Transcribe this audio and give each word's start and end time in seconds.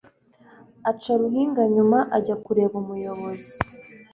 Aca 0.89 1.13
ruhinga 1.19 1.63
nyuma 1.75 1.99
ajya 2.17 2.35
kureba 2.43 2.75
umuyobozi 2.83 3.53